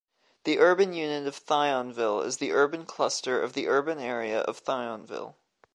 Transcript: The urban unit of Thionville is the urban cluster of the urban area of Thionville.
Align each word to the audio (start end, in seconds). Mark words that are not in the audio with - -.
The 0.45 0.57
urban 0.57 0.93
unit 0.93 1.27
of 1.27 1.35
Thionville 1.45 2.25
is 2.25 2.37
the 2.37 2.51
urban 2.53 2.87
cluster 2.87 3.39
of 3.39 3.53
the 3.53 3.67
urban 3.67 3.99
area 3.99 4.39
of 4.39 4.59
Thionville. 4.65 5.35